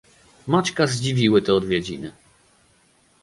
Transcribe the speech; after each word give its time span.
"Maćka 0.47 0.87
zdziwiły 0.87 1.41
te 1.41 1.53
odwiedziny." 1.53 2.11